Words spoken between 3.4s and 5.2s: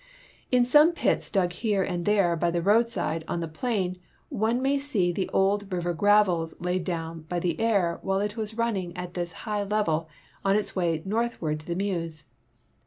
plain one may see